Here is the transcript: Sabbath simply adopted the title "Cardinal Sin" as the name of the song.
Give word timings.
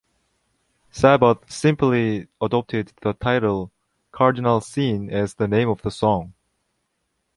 Sabbath 0.89 1.51
simply 1.51 2.27
adopted 2.41 2.91
the 3.03 3.13
title 3.13 3.71
"Cardinal 4.11 4.59
Sin" 4.59 5.11
as 5.11 5.35
the 5.35 5.47
name 5.47 5.69
of 5.69 5.83
the 5.83 5.91
song. 5.91 6.33